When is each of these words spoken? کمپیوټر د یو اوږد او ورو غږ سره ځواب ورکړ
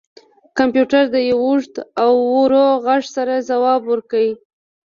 کمپیوټر 0.57 1.03
د 1.13 1.17
یو 1.29 1.37
اوږد 1.45 1.73
او 2.03 2.13
ورو 2.35 2.65
غږ 2.85 3.03
سره 3.15 3.45
ځواب 3.49 3.81
ورکړ 3.85 4.23